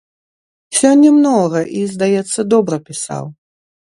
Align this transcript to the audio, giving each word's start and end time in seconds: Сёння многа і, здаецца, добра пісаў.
Сёння 0.77 1.11
многа 1.17 1.59
і, 1.81 1.83
здаецца, 1.93 2.39
добра 2.55 2.75
пісаў. 2.89 3.29